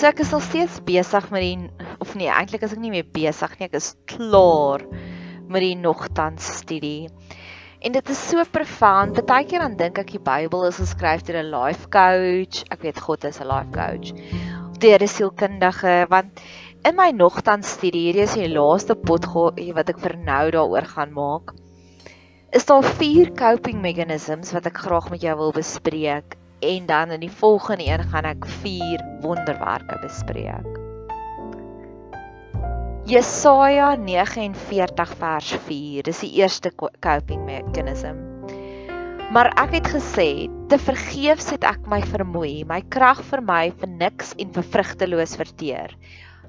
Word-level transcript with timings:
So 0.00 0.08
ek 0.08 0.22
is 0.24 0.30
al 0.32 0.40
steeds 0.40 0.78
besig 0.80 1.26
met 1.28 1.42
die 1.44 1.88
of 2.00 2.14
nee, 2.16 2.30
eintlik 2.32 2.62
is 2.64 2.72
ek 2.72 2.78
nie 2.80 2.88
meer 2.94 3.04
besig 3.04 3.52
nie, 3.58 3.66
ek 3.66 3.74
is 3.76 3.90
klaar 4.08 4.80
met 5.52 5.60
die 5.60 5.74
nogtans 5.76 6.46
studie. 6.62 7.10
En 7.84 7.92
dit 7.92 8.12
is 8.14 8.22
so 8.30 8.40
profound. 8.48 9.12
Partykeer 9.18 9.60
dan 9.60 9.76
dink 9.76 10.00
ek 10.00 10.14
die 10.14 10.22
Bybel 10.24 10.64
is 10.70 10.80
geskryf 10.80 11.26
deur 11.28 11.42
'n 11.42 11.52
life 11.52 11.92
coach. 11.92 12.62
Ek 12.72 12.80
weet 12.88 13.02
God 13.10 13.28
is 13.28 13.42
'n 13.44 13.50
life 13.52 13.68
coach. 13.76 14.16
Deur 14.80 15.04
'n 15.04 15.12
sielkundige 15.18 16.08
want 16.08 16.40
in 16.80 16.96
my 16.96 17.10
nogtans 17.12 17.76
studie, 17.76 18.08
hierdie 18.08 18.24
is 18.24 18.40
die 18.40 18.48
laaste 18.48 18.96
potgoed 18.96 19.60
wat 19.76 19.92
ek 19.92 20.00
vir 20.00 20.16
nou 20.16 20.44
daaroor 20.56 20.88
gaan 20.96 21.12
maak. 21.12 21.52
Is 22.56 22.64
daar 22.64 22.88
vier 22.96 23.36
coping 23.36 23.84
mechanisms 23.84 24.56
wat 24.56 24.64
ek 24.64 24.80
graag 24.80 25.10
met 25.10 25.20
jou 25.20 25.36
wil 25.36 25.52
bespreek 25.52 26.39
en 26.60 26.86
dan 26.86 27.10
in 27.10 27.20
die 27.24 27.32
volgende 27.32 27.86
een 27.88 28.04
gaan 28.12 28.28
ek 28.28 28.46
vier 28.60 29.02
wonderwerke 29.24 29.98
bespreek. 30.02 30.68
Jesaja 33.10 33.94
49 33.96 35.14
vers 35.18 35.52
4, 35.66 36.02
dis 36.06 36.20
die 36.22 36.32
eerste 36.38 36.70
coping 36.76 37.44
mechanism. 37.44 38.20
Maar 39.34 39.50
ek 39.62 39.78
het 39.78 39.88
gesê, 39.94 40.50
te 40.70 40.78
vergeefs 40.78 41.48
het 41.54 41.64
ek 41.66 41.86
my 41.90 42.00
vermoei, 42.12 42.64
my 42.66 42.80
krag 42.92 43.22
vir 43.30 43.42
my 43.46 43.70
vir 43.80 43.90
niks 44.00 44.34
en 44.42 44.50
vir 44.54 44.66
vrugteloos 44.74 45.36
verteer. 45.38 45.94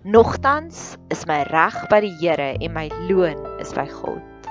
Nogtans 0.02 0.98
is 1.14 1.28
my 1.30 1.44
reg 1.54 1.78
by 1.92 2.02
die 2.02 2.14
Here 2.18 2.56
en 2.58 2.74
my 2.74 2.88
loon 3.06 3.38
is 3.62 3.70
by 3.78 3.86
God. 3.86 4.50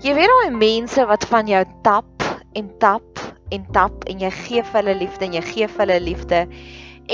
Jy 0.00 0.14
weet 0.16 0.32
daai 0.32 0.54
mense 0.56 1.04
wat 1.10 1.26
van 1.28 1.48
jou 1.50 1.60
tap 1.84 2.24
en 2.56 2.68
tap 2.80 3.20
en 3.54 3.64
tap 3.72 4.04
en 4.10 4.20
jy 4.22 4.30
gee 4.34 4.62
vir 4.62 4.80
hulle 4.80 4.96
liefde 5.00 5.26
en 5.26 5.36
jy 5.38 5.42
gee 5.50 5.68
vir 5.68 5.84
hulle 5.84 5.98
liefde 6.04 6.40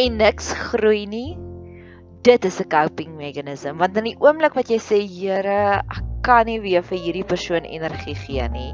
en 0.05 0.17
niks 0.19 0.53
groei 0.71 1.05
nie. 1.07 1.37
Dit 2.25 2.45
is 2.45 2.61
'n 2.61 2.69
coping 2.69 3.17
mechanism 3.17 3.79
want 3.79 3.97
in 3.97 4.05
die 4.05 4.19
oomblik 4.19 4.55
wat 4.55 4.71
jy 4.71 4.79
sê 4.79 5.01
Here, 5.07 5.83
ek 5.85 6.03
kan 6.23 6.47
nie 6.47 6.61
weer 6.61 6.83
vir 6.83 6.99
hierdie 6.99 7.25
persoon 7.25 7.65
energie 7.65 8.15
gee 8.15 8.49
nie, 8.49 8.73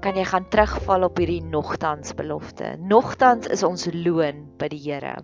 kan 0.00 0.14
jy 0.14 0.24
gaan 0.24 0.46
terugval 0.50 1.04
op 1.04 1.18
hierdie 1.18 1.42
nogtans 1.42 2.14
belofte. 2.14 2.76
Nogtans 2.78 3.46
is 3.46 3.62
ons 3.62 3.88
loon 3.92 4.46
by 4.58 4.68
die 4.68 4.78
Here. 4.78 5.16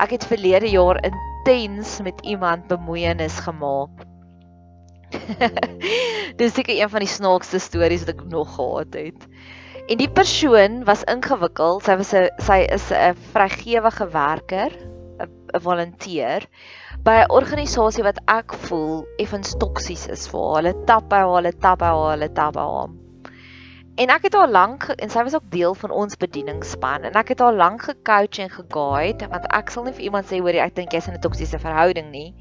Ek 0.00 0.10
het 0.10 0.24
verlede 0.24 0.66
jaar 0.66 0.96
intens 1.04 2.00
met 2.00 2.20
iemand 2.24 2.68
bemoeienis 2.68 3.40
gemaak 3.40 4.09
Dis 6.40 6.54
seker 6.54 6.74
een 6.76 6.90
van 6.90 7.04
die 7.04 7.10
snaakste 7.10 7.58
stories 7.58 8.04
wat 8.06 8.14
ek 8.14 8.22
nog 8.30 8.54
gehad 8.54 8.94
het. 8.94 9.26
En 9.90 9.98
die 9.98 10.10
persoon 10.10 10.84
was 10.86 11.02
ingewikkeld. 11.10 11.82
Sy 11.84 11.96
was 11.98 12.12
'n 12.14 12.28
sy 12.38 12.60
is 12.70 12.90
'n 12.92 13.16
vrygewige 13.32 14.06
werker, 14.12 14.70
'n 15.20 15.60
volunteer 15.60 16.46
by 17.02 17.16
'n 17.22 17.30
organisasie 17.30 18.04
wat 18.04 18.20
ek 18.26 18.54
voel 18.54 19.04
effens 19.18 19.56
toksies 19.58 20.06
is 20.06 20.28
vir 20.28 20.40
haar. 20.40 20.56
Hulle 20.56 20.74
tap 20.86 21.12
haar, 21.12 21.30
hulle 21.36 21.52
tap 21.52 21.80
haar, 21.80 22.10
hulle 22.10 22.32
tap 22.32 22.56
haar. 22.56 22.88
En 24.00 24.08
ek 24.08 24.22
het 24.22 24.34
haar 24.34 24.48
lank 24.48 24.88
en 24.96 25.10
sy 25.10 25.22
was 25.26 25.34
ook 25.34 25.50
deel 25.50 25.74
van 25.74 25.90
ons 25.90 26.16
bedieningsspan 26.16 27.02
en 27.04 27.16
ek 27.20 27.34
het 27.34 27.40
haar 27.44 27.52
lank 27.52 27.82
gecoach 27.82 28.38
en 28.38 28.50
geguide 28.50 29.28
want 29.28 29.46
ek 29.52 29.70
sal 29.70 29.84
nie 29.84 29.92
vir 29.92 30.06
iemand 30.06 30.30
sê 30.30 30.38
hoor 30.40 30.56
ek 30.56 30.74
dink 30.74 30.92
jy's 30.92 31.08
in 31.08 31.18
'n 31.18 31.20
toksiese 31.20 31.58
verhouding 31.58 32.10
nie. 32.10 32.34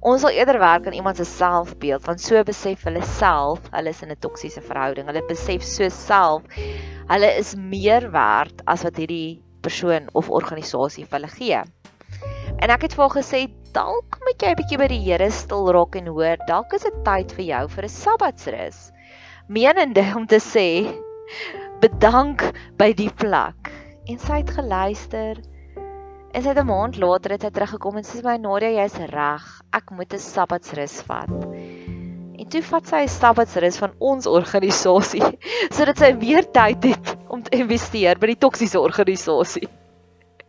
Ons 0.00 0.22
sal 0.22 0.30
eerder 0.30 0.60
werk 0.62 0.86
aan 0.86 0.94
iemand 0.94 1.16
se 1.18 1.24
selfbeeld 1.26 2.04
want 2.06 2.20
so 2.22 2.38
besef 2.46 2.84
hulle 2.86 3.02
self 3.02 3.64
hulle 3.72 3.90
is 3.90 4.02
in 4.02 4.12
'n 4.14 4.20
toksiese 4.22 4.62
verhouding. 4.62 5.06
Hulle 5.10 5.24
besef 5.26 5.62
so 5.66 5.88
self 5.88 6.42
hulle 7.08 7.30
is 7.38 7.54
meer 7.56 8.10
werd 8.12 8.62
as 8.66 8.84
wat 8.86 8.96
hierdie 8.96 9.42
persoon 9.60 10.06
of 10.14 10.30
organisasie 10.30 11.04
vir 11.04 11.18
hulle 11.18 11.32
gee. 11.34 11.62
En 12.62 12.70
ek 12.70 12.86
het 12.86 12.94
vir 12.94 13.04
haar 13.04 13.16
gesê 13.16 13.40
dalk 13.74 14.20
moet 14.22 14.42
jy 14.42 14.52
'n 14.52 14.60
bietjie 14.60 14.78
by 14.78 14.88
die 14.88 15.02
Here 15.02 15.30
stil 15.30 15.66
raak 15.74 15.96
en 15.96 16.06
hoor, 16.06 16.38
dalk 16.46 16.72
is 16.74 16.86
dit 16.86 17.04
tyd 17.04 17.32
vir 17.32 17.44
jou 17.44 17.68
vir 17.68 17.84
'n 17.84 17.94
sabbatsrus. 17.98 18.92
Menende 19.48 20.04
om 20.14 20.26
te 20.26 20.38
sê 20.38 20.94
bedank 21.80 22.52
by 22.78 22.92
die 22.92 23.10
plek. 23.10 23.72
En 24.06 24.18
sy 24.18 24.42
het 24.42 24.50
geluister. 24.50 25.42
En 26.32 26.42
sy 26.42 26.48
het 26.48 26.58
'n 26.60 26.66
maand 26.66 26.98
later 27.00 27.30
het 27.30 27.42
sy 27.42 27.50
teruggekom 27.50 27.96
en 27.96 28.04
sê 28.04 28.22
my 28.22 28.36
Nadia, 28.36 28.68
jy's 28.68 28.96
reg. 29.10 29.44
Ek 29.72 29.90
moet 29.90 30.12
'n 30.12 30.18
sabbatsrus 30.18 31.00
vat. 31.08 31.30
En 32.38 32.48
toe 32.48 32.62
vat 32.62 32.86
sy 32.86 33.02
'n 33.02 33.08
sabbatsrus 33.08 33.78
van 33.78 33.92
ons 33.98 34.26
organisasie 34.26 35.38
sodat 35.76 35.98
sy 35.98 36.12
meer 36.12 36.44
tyd 36.52 36.84
het 36.84 37.16
om 37.28 37.42
te 37.42 37.56
investeer 37.56 38.18
by 38.18 38.26
die 38.26 38.42
toksiese 38.44 38.80
organisasie. 38.80 39.68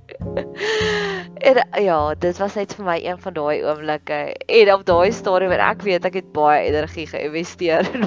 en 1.49 1.81
ja, 1.81 2.15
dit 2.15 2.37
was 2.37 2.55
net 2.55 2.73
vir 2.73 2.85
my 2.85 2.99
een 2.99 3.17
van 3.17 3.33
daai 3.33 3.63
oomblikke. 3.63 4.35
En 4.47 4.73
op 4.73 4.85
daai 4.85 5.11
stadium 5.11 5.49
wat 5.49 5.65
ek 5.71 5.81
weet 5.81 6.05
ek 6.05 6.13
het 6.13 6.31
baie 6.33 6.67
energie 6.67 7.07
geïnvesteer. 7.07 7.87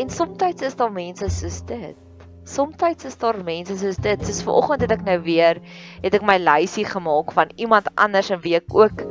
en 0.00 0.10
soms 0.10 0.62
is 0.62 0.76
daar 0.76 0.92
mense 0.92 1.28
soos 1.28 1.60
dit. 1.66 2.07
Somstyds 2.48 3.04
is 3.04 3.18
daar 3.20 3.36
mense 3.44 3.76
soos 3.76 3.98
dit. 4.04 4.24
Soos 4.24 4.42
vanoggend 4.46 4.86
het 4.86 4.94
ek 4.96 5.04
nou 5.06 5.18
weer 5.26 5.60
het 6.04 6.14
ek 6.16 6.24
my 6.24 6.38
lysie 6.40 6.86
gemaak 6.88 7.34
van 7.36 7.52
iemand 7.56 7.90
anders 8.00 8.30
in 8.32 8.40
wie 8.44 8.56
ek 8.56 8.72
ook 8.72 9.04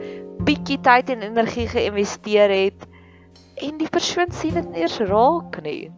bietjie 0.48 0.80
tyd 0.82 1.12
en 1.14 1.26
energie 1.28 1.68
geïnvesteer 1.70 2.54
het 2.54 2.88
en 3.62 3.78
die 3.78 3.90
persoon 3.90 4.34
sien 4.34 4.58
dit 4.58 4.74
nie 4.74 4.86
eens 4.86 4.98
raak 5.10 5.62
nie. 5.66 5.90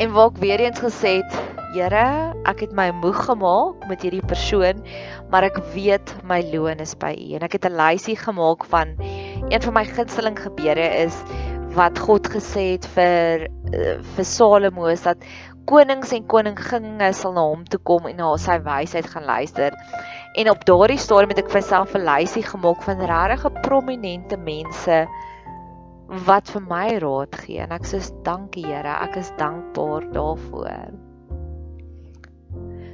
En 0.00 0.12
wat 0.16 0.34
ek 0.34 0.42
weer 0.42 0.62
eens 0.64 0.80
gesê 0.80 1.20
het, 1.20 1.40
Here, 1.70 2.34
ek 2.50 2.64
het 2.64 2.72
my 2.74 2.88
moeg 2.98 3.14
gemaak 3.28 3.84
met 3.86 4.02
hierdie 4.02 4.24
persoon, 4.26 4.80
maar 5.30 5.44
ek 5.46 5.60
weet 5.70 6.10
my 6.26 6.40
loon 6.50 6.82
is 6.82 6.96
by 6.98 7.12
U 7.14 7.36
en 7.38 7.46
ek 7.46 7.54
het 7.54 7.68
'n 7.68 7.78
lysie 7.78 8.16
gemaak 8.18 8.66
van 8.72 8.96
een 8.98 9.62
van 9.62 9.74
my 9.78 9.84
gunsteling 9.86 10.34
gebede 10.34 10.82
is 11.06 11.14
wat 11.76 11.98
God 11.98 12.26
gesê 12.32 12.72
het 12.74 12.86
vir 12.96 13.46
eh, 13.72 13.96
vir 14.16 14.26
Salomo 14.26 14.88
is 14.90 15.04
dat 15.06 15.22
konings 15.70 16.12
en 16.16 16.24
koninginne 16.26 17.10
sal 17.14 17.34
na 17.36 17.44
hom 17.46 17.64
toe 17.70 17.78
kom 17.86 18.08
en 18.10 18.16
na 18.18 18.30
sy 18.40 18.56
wysheid 18.64 19.06
gaan 19.12 19.26
luister. 19.28 19.74
En 20.38 20.50
op 20.50 20.64
daardie 20.66 20.98
stadium 20.98 21.30
het 21.34 21.44
ek 21.44 21.50
vir 21.52 21.60
myself 21.60 21.94
'n 21.94 22.06
lysie 22.06 22.42
gemaak 22.42 22.82
van 22.82 23.04
regtig 23.12 23.60
prominente 23.62 24.36
mense 24.36 25.06
wat 26.26 26.50
vir 26.50 26.62
my 26.62 26.98
raad 26.98 27.36
gee 27.44 27.60
en 27.62 27.72
ek 27.72 27.86
sê 27.86 28.00
dankie 28.24 28.66
Here, 28.66 28.96
ek 29.06 29.16
is 29.16 29.30
dankbaar 29.38 30.10
daarvoor. 30.12 30.90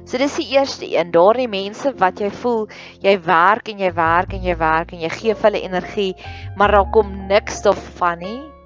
So 0.05 0.17
dis 0.17 0.37
die 0.37 0.53
eerste 0.55 0.85
een, 0.85 1.11
daardie 1.11 1.49
mense 1.49 1.91
wat 1.97 2.19
jy 2.19 2.29
voel 2.29 2.69
jy 3.01 3.17
werk 3.25 3.67
en 3.67 3.79
jy 3.79 3.91
werk 3.93 4.33
en 4.33 4.43
jy 4.43 4.55
werk 4.55 4.93
en 4.93 4.99
jy 4.99 5.09
gee 5.09 5.33
vir 5.33 5.49
hulle 5.49 5.63
energie, 5.65 6.13
maar 6.55 6.71
daar 6.71 6.91
kom 6.91 7.27
niks 7.27 7.61
daarvan 7.65 8.19
nie 8.19 8.56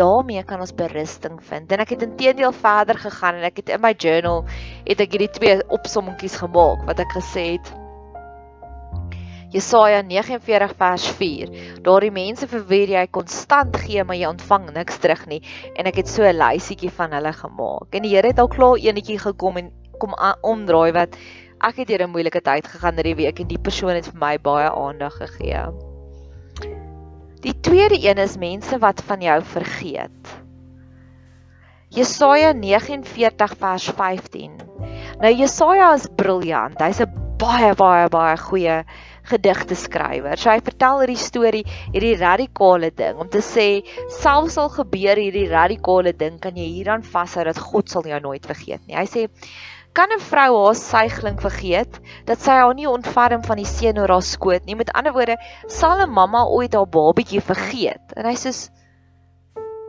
daarmee 0.00 0.42
kan 0.48 0.62
ons 0.64 0.72
berusting 0.76 1.36
vind. 1.50 1.72
En 1.72 1.84
ek 1.84 1.94
het 1.94 2.06
intedeel 2.06 2.54
verder 2.56 2.98
gegaan 2.98 3.40
en 3.40 3.46
ek 3.50 3.60
het 3.62 3.74
in 3.76 3.82
my 3.84 3.92
journal 3.92 4.46
het 4.88 5.04
ek 5.04 5.14
hierdie 5.16 5.34
twee 5.36 5.60
opsommetjies 5.68 6.40
gemaak 6.40 6.86
wat 6.88 7.02
ek 7.04 7.12
gesê 7.18 7.46
het. 7.54 7.74
Jesaja 9.50 10.04
49 10.06 10.76
vers 10.78 11.08
4. 11.18 11.50
Daardie 11.82 12.12
mense 12.14 12.46
vir 12.46 12.62
wie 12.70 12.84
jy 12.92 13.02
konstant 13.10 13.76
gee 13.82 14.04
maar 14.06 14.18
jy 14.18 14.30
ontvang 14.30 14.70
niks 14.76 15.00
terug 15.02 15.26
nie 15.32 15.40
en 15.74 15.90
ek 15.90 16.02
het 16.04 16.08
so 16.08 16.22
'n 16.22 16.38
lysietjie 16.38 16.92
van 17.00 17.12
hulle 17.12 17.32
gemaak. 17.32 17.90
En 17.90 18.02
die 18.02 18.14
Here 18.14 18.30
het 18.30 18.38
al 18.38 18.48
klaar 18.48 18.78
eenetjie 18.78 19.18
gekom 19.18 19.56
en 19.56 19.72
kom 19.98 20.14
omdraai 20.42 20.92
wat 20.92 21.18
ek 21.60 21.82
het 21.82 21.88
deur 21.88 22.06
'n 22.06 22.14
moeilike 22.14 22.40
tyd 22.40 22.66
gegaan 22.66 22.94
hierdie 22.94 23.16
week 23.26 23.40
en 23.40 23.48
die 23.48 23.58
persoon 23.58 23.94
het 23.94 24.06
vir 24.06 24.18
my 24.18 24.38
baie 24.38 24.70
aandag 24.70 25.18
gegee. 25.18 25.89
Die 27.40 27.54
tweede 27.60 27.96
een 27.96 28.20
is 28.20 28.36
mense 28.36 28.78
wat 28.78 29.00
van 29.06 29.22
jou 29.24 29.38
vergeet. 29.42 30.34
Jesaja 31.90 32.52
49 32.52 33.54
vers 33.58 33.86
15. 33.96 34.52
Nou 35.20 35.32
Jesaja 35.34 35.94
is 35.94 36.06
briljant. 36.16 36.78
Hy's 36.78 37.00
'n 37.00 37.30
baie 37.40 37.72
baie 37.74 38.08
baie 38.12 38.36
goeie 38.36 38.84
gedigte 39.30 39.74
skrywer. 39.74 40.36
So 40.36 40.50
hy 40.50 40.60
vertel 40.60 41.00
hierdie 41.00 41.16
storie, 41.20 41.64
hierdie 41.94 42.16
radikale 42.20 42.90
ding 42.90 43.18
om 43.18 43.28
te 43.28 43.40
sê 43.44 43.82
selfs 44.20 44.58
al 44.60 44.68
gebeur 44.68 45.16
hierdie 45.16 45.48
radikale 45.48 46.12
ding, 46.12 46.38
kan 46.38 46.56
jy 46.56 46.68
hieraan 46.76 47.02
vashou 47.02 47.44
dat 47.44 47.58
God 47.58 47.88
sal 47.88 48.02
jou 48.02 48.20
nooit 48.20 48.46
vergeet 48.46 48.86
nie. 48.86 48.96
Hy 48.96 49.06
sê 49.06 49.28
Kan 49.92 50.12
'n 50.14 50.20
vrou 50.22 50.50
haar 50.64 50.74
suigling 50.78 51.38
vergeet 51.42 51.96
dat 52.24 52.38
sy 52.38 52.54
haar 52.54 52.74
nie 52.78 52.86
ontferm 52.88 53.42
van 53.42 53.58
die 53.58 53.66
seun 53.66 53.98
oor 53.98 54.12
haar 54.14 54.22
skoot 54.22 54.64
nie? 54.66 54.76
Met 54.78 54.92
ander 54.94 55.12
woorde, 55.12 55.34
sal 55.66 55.98
'n 56.04 56.10
mamma 56.10 56.44
ooit 56.46 56.74
haar 56.74 56.86
babatjie 56.86 57.40
vergeet? 57.42 58.14
En 58.14 58.24
hy 58.24 58.36
sê 58.38 58.52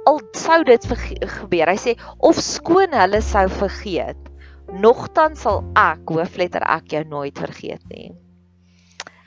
al 0.09 0.17
sou 0.33 0.63
dit 0.63 0.87
gebeur. 1.37 1.69
Hy 1.69 1.77
sê 1.77 1.93
of 2.17 2.39
skoon 2.41 2.97
hulle 2.97 3.21
sou 3.21 3.45
vergeet, 3.49 4.17
nogtans 4.73 5.45
sal 5.45 5.61
ek, 5.77 6.01
hoofletter 6.09 6.65
ek 6.65 6.89
jou 6.95 7.03
nooit 7.03 7.37
vergeet 7.37 7.85
nie. 7.93 8.09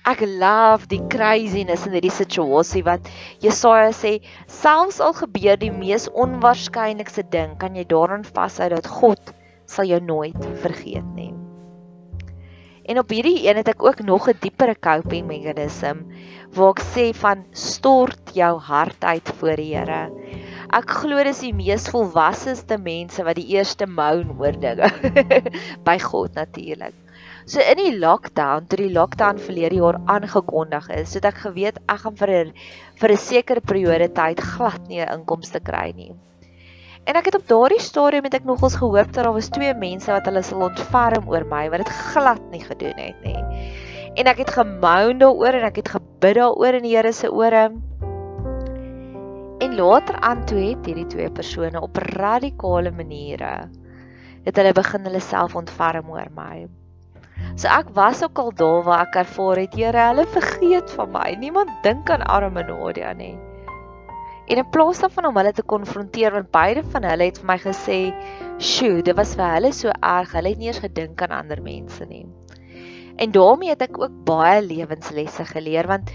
Ek 0.05 0.21
love 0.21 0.91
die 0.91 1.01
craziness 1.09 1.87
in 1.87 1.95
hierdie 1.97 2.13
situasie 2.13 2.83
wat 2.85 3.07
Jesaja 3.41 3.93
sê, 3.93 4.19
selfs 4.51 5.01
al 5.01 5.15
gebeur 5.17 5.57
die 5.57 5.73
mees 5.73 6.11
onwaarskynlikste 6.11 7.25
ding, 7.31 7.57
kan 7.63 7.79
jy 7.79 7.87
daaraan 7.89 8.27
vashou 8.27 8.69
dat 8.75 8.91
God 8.99 9.33
sal 9.75 9.91
jou 9.91 10.01
nooit 10.01 10.47
vergeet 10.63 11.07
nie. 11.15 11.33
En 12.85 12.99
op 13.01 13.13
hierdie 13.15 13.47
een 13.47 13.57
het 13.57 13.69
ek 13.73 13.83
ook 13.83 14.01
nog 14.05 14.29
'n 14.29 14.41
diepere 14.41 14.77
coping 14.79 15.27
mechanism 15.27 16.05
waar 16.53 16.75
ek 16.77 16.83
sê 16.95 17.05
van 17.17 17.45
stort 17.51 18.35
jou 18.35 18.59
hart 18.61 19.05
uit 19.05 19.29
voor 19.39 19.57
die 19.57 19.77
Here. 19.77 20.11
Ek 20.73 20.91
glo 20.91 21.23
dis 21.25 21.41
die 21.41 21.55
mees 21.55 21.89
volwasseste 21.89 22.79
mense 22.79 23.25
wat 23.25 23.37
die 23.37 23.49
eerste 23.57 23.87
moan 23.87 24.37
oor 24.39 24.53
dinge 24.53 24.91
by 25.89 25.99
God 25.99 26.35
natuurlik. 26.35 26.95
So 27.47 27.61
in 27.61 27.77
die 27.77 27.99
lockdown, 27.99 28.67
toe 28.67 28.79
die 28.81 28.93
lockdown 28.93 29.39
verlede 29.39 29.77
jaar 29.77 29.99
aangekondig 30.09 30.89
is, 30.97 31.15
het 31.15 31.25
ek 31.25 31.43
geweet 31.47 31.81
ek 31.87 32.01
gaan 32.05 32.17
vir 32.17 32.31
'n 32.37 32.53
vir 33.01 33.13
'n 33.13 33.17
sekere 33.17 33.61
periode 33.61 34.09
tyd 34.09 34.41
glad 34.41 34.89
nie 34.89 35.01
'n 35.01 35.13
inkomste 35.19 35.61
kry 35.61 35.93
nie. 35.97 36.15
En 37.05 37.19
ek 37.21 37.29
het 37.29 37.37
op 37.37 37.49
daardie 37.49 37.83
stadium 37.85 38.25
het 38.25 38.39
ek 38.39 38.47
nogals 38.49 38.79
gehoop 38.81 39.11
dat 39.13 39.25
daar 39.27 39.35
was 39.37 39.51
twee 39.53 39.75
mense 39.77 40.09
wat 40.09 40.25
hulle 40.29 40.43
sal 40.43 40.65
ontferm 40.71 41.29
oor 41.29 41.45
my 41.51 41.67
wat 41.73 41.85
dit 41.85 41.97
glad 42.13 42.41
nie 42.53 42.63
gedoen 42.65 42.97
het 42.97 43.27
nie. 43.27 43.41
En 44.17 44.31
ek 44.31 44.41
het 44.45 44.55
gemoun 44.57 45.21
daaroor 45.21 45.59
en 45.59 45.67
ek 45.69 45.83
het 45.83 45.91
gebid 45.97 46.39
daaroor 46.41 46.79
in 46.81 46.87
die 46.87 46.95
Here 46.97 47.13
se 47.13 47.29
ore. 47.29 47.65
En 49.65 49.77
later 49.77 50.21
aan 50.21 50.47
toe 50.49 50.61
het 50.63 50.89
hierdie 50.89 51.07
twee 51.13 51.31
persone 51.31 51.81
op 51.81 52.01
radikale 52.17 52.91
maniere 52.95 53.69
het 54.45 54.57
hulle 54.61 54.73
begin 54.77 55.07
hulle 55.09 55.21
self 55.25 55.55
ontferm 55.57 56.11
oor 56.13 56.29
my. 56.37 56.67
So 57.57 57.69
ek 57.69 57.93
was 57.97 58.23
ook 58.25 58.39
al 58.39 58.53
daar 58.57 58.83
waar 58.87 59.07
ek 59.07 59.17
ervaar 59.25 59.61
het, 59.63 59.77
Here, 59.77 60.09
hulle 60.11 60.27
vergeet 60.33 60.93
van 60.97 61.13
my. 61.13 61.35
Niemand 61.41 61.73
dink 61.85 62.11
aan 62.11 62.25
arme 62.25 62.65
Nadia 62.65 63.13
nie. 63.13 63.35
En 64.47 64.57
in 64.61 64.69
plaas 64.69 65.01
daarvan 65.01 65.27
om 65.31 65.37
hulle 65.41 65.53
te 65.57 65.65
konfronteer 65.65 66.33
want 66.33 66.51
beide 66.53 66.83
van 66.93 67.07
hulle 67.09 67.31
het 67.31 67.39
vir 67.41 67.49
my 67.49 67.59
gesê, 67.59 67.99
"Sjoe, 68.59 69.03
dit 69.03 69.17
was 69.17 69.35
vir 69.35 69.55
hulle 69.55 69.73
so 69.73 69.89
erg. 69.89 70.33
Hulle 70.33 70.49
het 70.49 70.59
nie 70.59 70.69
eens 70.69 70.85
gedink 70.85 71.23
aan 71.23 71.31
ander 71.31 71.63
mense 71.63 72.05
nie." 72.05 72.27
En 73.17 73.31
daarmee 73.31 73.69
het 73.71 73.83
ek 73.83 73.99
ook 73.99 74.25
baie 74.25 74.63
lewenslesse 74.63 75.45
geleer 75.45 75.87
want 75.87 76.11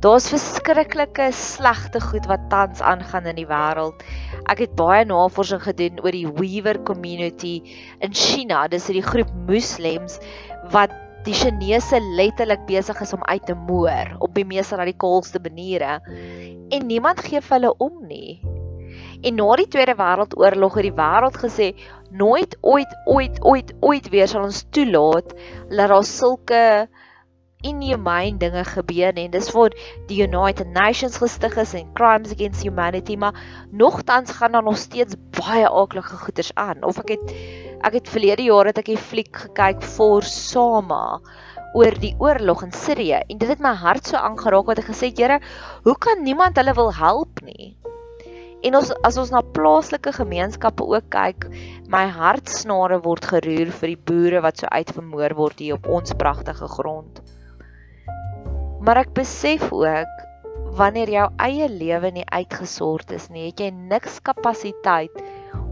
daar's 0.00 0.28
verskriklike 0.28 1.30
slegte 1.32 2.00
goed 2.00 2.26
wat 2.26 2.50
tans 2.50 2.80
aangaan 2.80 3.26
in 3.26 3.36
die 3.36 3.46
wêreld. 3.46 4.02
Ek 4.50 4.58
het 4.58 4.74
baie 4.74 5.04
navorsing 5.04 5.62
gedoen 5.62 6.02
oor 6.02 6.10
die 6.10 6.26
Weaver 6.26 6.82
community 6.82 7.62
in 8.00 8.12
China. 8.12 8.68
Dis 8.68 8.88
'n 8.90 9.02
groep 9.02 9.30
moslems 9.46 10.18
wat 10.70 10.90
die 11.26 11.34
Chinese 11.34 12.00
letterlik 12.00 12.64
besig 12.66 12.98
is 13.04 13.12
om 13.14 13.22
uit 13.30 13.44
te 13.46 13.54
moer 13.54 14.16
op 14.18 14.32
die 14.34 14.46
mees 14.48 14.72
radikaalste 14.74 15.38
maniere 15.42 16.00
en 16.72 16.88
niemand 16.88 17.22
gee 17.22 17.40
vir 17.40 17.56
hulle 17.58 17.70
om 17.78 18.00
nie. 18.08 18.40
En 19.22 19.38
na 19.38 19.54
die 19.60 19.68
Tweede 19.70 19.94
Wêreldoorlog 19.98 20.80
het 20.80 20.88
die 20.88 20.96
wêreld 20.98 21.38
gesê 21.44 21.68
nooit 22.10 22.56
ooit 22.60 22.96
ooit 23.06 23.38
ooit 23.46 23.70
ooit 23.80 24.10
weer 24.10 24.28
sal 24.28 24.48
ons 24.48 24.64
toelaat 24.74 25.30
dat 25.70 25.92
daar 25.92 26.04
sulke 26.04 26.62
inhumane 27.62 28.40
dinge 28.42 28.64
gebeur 28.66 29.14
nie. 29.14 29.28
Dis 29.30 29.52
vir 29.54 29.74
die 30.10 30.24
United 30.26 30.74
Nations 30.74 31.20
gestig 31.22 31.54
is 31.62 31.74
en 31.78 31.92
crimes 31.94 32.34
against 32.34 32.66
humanity, 32.66 33.16
maar 33.16 33.38
nogtans 33.70 34.34
gaan 34.38 34.58
daar 34.58 34.66
nog 34.66 34.80
steeds 34.82 35.14
baie 35.38 35.70
aaklige 35.70 36.18
goeters 36.24 36.50
aan. 36.54 36.82
Of 36.82 36.98
ek 37.04 37.14
het 37.14 37.34
ek 37.82 37.96
het 37.98 38.10
verlede 38.14 38.44
jaar 38.46 38.68
het 38.70 38.78
ek 38.78 38.88
'n 38.94 38.96
fliek 39.10 39.36
gekyk 39.44 39.82
vir 39.82 40.22
Sama 40.22 41.20
oor 41.74 41.94
die 41.98 42.14
oorlog 42.18 42.62
in 42.62 42.72
Sirië 42.72 43.22
en 43.28 43.38
dit 43.38 43.48
het 43.48 43.60
my 43.60 43.74
hart 43.74 44.06
so 44.06 44.16
aangeraak 44.16 44.66
wat 44.66 44.78
ek 44.78 44.90
gesê 44.92 45.10
het, 45.10 45.18
Here, 45.18 45.40
hoe 45.84 45.96
kan 45.98 46.22
niemand 46.22 46.56
hulle 46.56 46.74
wil 46.74 46.92
help 46.92 47.42
nie? 47.42 47.76
En 48.62 48.76
ons 48.78 48.92
as 49.02 49.18
ons 49.18 49.30
na 49.34 49.42
plaaslike 49.42 50.12
gemeenskappe 50.12 50.84
ook 50.86 51.08
kyk, 51.10 51.48
my 51.88 52.06
hartsnare 52.06 53.00
word 53.02 53.24
geroer 53.24 53.72
vir 53.80 53.88
die 53.88 54.02
boere 54.10 54.42
wat 54.42 54.62
so 54.62 54.66
uitvermoor 54.70 55.34
word 55.34 55.58
hier 55.58 55.74
op 55.74 55.88
ons 55.88 56.14
pragtige 56.14 56.68
grond. 56.68 57.18
Maar 58.80 59.02
ek 59.02 59.14
besef 59.14 59.72
ook 59.72 60.22
wanneer 60.78 61.10
jou 61.10 61.26
eie 61.42 61.68
lewe 61.68 62.12
nie 62.14 62.28
uitgesort 62.30 63.10
is 63.10 63.28
nie, 63.30 63.50
het 63.50 63.60
jy 63.60 63.70
niks 63.74 64.20
kapasiteit 64.22 65.18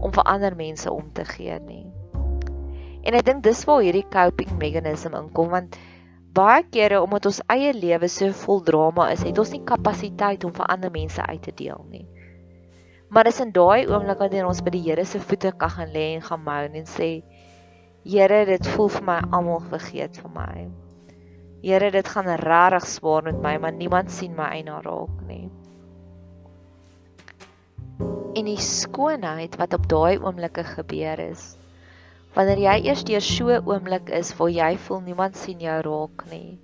om 0.01 0.11
vir 0.11 0.27
ander 0.27 0.55
mense 0.55 0.91
om 0.91 1.07
te 1.15 1.23
gee 1.25 1.55
nie. 1.63 2.00
En 3.01 3.17
ek 3.17 3.25
dink 3.25 3.43
dis 3.43 3.63
waar 3.65 3.81
hierdie 3.81 4.05
coping 4.13 4.51
mechanism 4.61 5.15
inkom 5.17 5.49
want 5.55 5.77
baie 6.31 6.63
kere 6.71 7.01
omdat 7.01 7.27
ons 7.27 7.41
eie 7.51 7.73
lewe 7.75 8.07
so 8.07 8.31
vol 8.45 8.61
drama 8.63 9.09
is, 9.11 9.23
het 9.27 9.39
ons 9.41 9.51
nie 9.51 9.63
kapasiteit 9.67 10.45
om 10.47 10.53
vir 10.55 10.69
ander 10.71 10.93
mense 10.93 11.21
uit 11.21 11.41
te 11.43 11.53
deel 11.55 11.81
nie. 11.89 12.05
Maar 13.11 13.27
dis 13.27 13.41
in 13.43 13.51
daai 13.51 13.89
oomblik 13.89 14.21
wanneer 14.23 14.47
ons 14.47 14.61
by 14.63 14.71
die 14.71 14.85
Here 14.85 15.03
se 15.05 15.19
voete 15.19 15.51
kan 15.59 15.73
gaan 15.73 15.91
lê 15.91 16.13
en 16.13 16.23
gaan 16.23 16.45
moan 16.45 16.77
en 16.79 16.87
sê 16.87 17.09
Here, 18.01 18.45
dit 18.47 18.67
voel 18.73 18.87
vir 18.89 19.03
my 19.05 19.17
almal 19.29 19.59
vergeet 19.69 20.15
van 20.23 20.31
my. 20.33 20.53
Here, 21.61 21.91
dit 21.93 22.07
gaan 22.09 22.29
regtig 22.41 22.87
swaar 22.89 23.27
met 23.27 23.37
my, 23.43 23.57
maar 23.61 23.75
niemand 23.75 24.09
sien 24.09 24.33
my 24.33 24.47
eina 24.55 24.79
raak 24.81 25.19
nie. 25.27 25.51
En 28.33 28.47
die 28.47 28.57
skoonheid 28.57 29.59
wat 29.59 29.75
op 29.77 29.85
daai 29.91 30.17
oomblikke 30.17 30.63
gebeur 30.65 31.21
is, 31.27 31.51
wanneer 32.35 32.61
jy 32.63 32.77
eers 32.87 33.03
deur 33.07 33.21
so 33.21 33.49
'n 33.49 33.65
oomblik 33.67 34.09
is 34.09 34.33
waar 34.37 34.49
jy 34.49 34.77
voel 34.77 35.01
niemand 35.01 35.37
sien 35.37 35.59
jou 35.59 35.81
raak 35.81 36.25
nie, 36.31 36.59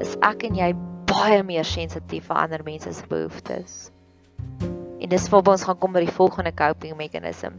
is 0.00 0.16
ek 0.22 0.44
en 0.44 0.54
jy 0.54 0.72
baie 1.10 1.42
meer 1.42 1.64
sensitief 1.64 2.26
vir 2.30 2.36
ander 2.36 2.62
mense 2.64 2.92
se 2.92 3.06
behoeftes. 3.10 3.90
En 5.00 5.08
dis 5.08 5.28
waar 5.32 5.48
ons 5.48 5.64
gaan 5.64 5.78
kom 5.78 5.92
by 5.92 6.04
die 6.04 6.18
volgende 6.18 6.52
coping 6.52 6.96
mechanism. 6.96 7.58